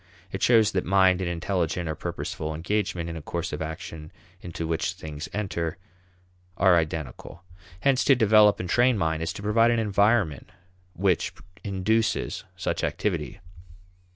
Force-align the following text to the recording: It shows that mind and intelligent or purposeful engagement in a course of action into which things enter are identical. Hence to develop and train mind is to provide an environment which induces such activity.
It 0.31 0.41
shows 0.41 0.71
that 0.71 0.83
mind 0.83 1.21
and 1.21 1.29
intelligent 1.29 1.87
or 1.87 1.93
purposeful 1.93 2.55
engagement 2.55 3.07
in 3.07 3.15
a 3.15 3.21
course 3.21 3.53
of 3.53 3.61
action 3.61 4.11
into 4.41 4.65
which 4.67 4.93
things 4.93 5.29
enter 5.31 5.77
are 6.57 6.75
identical. 6.75 7.43
Hence 7.81 8.03
to 8.05 8.15
develop 8.15 8.59
and 8.59 8.67
train 8.67 8.97
mind 8.97 9.21
is 9.21 9.31
to 9.33 9.43
provide 9.43 9.69
an 9.69 9.77
environment 9.77 10.49
which 10.95 11.31
induces 11.63 12.45
such 12.55 12.83
activity. 12.83 13.41